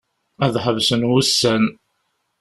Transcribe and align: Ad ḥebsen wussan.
Ad 0.45 0.55
ḥebsen 0.63 1.07
wussan. 1.09 1.63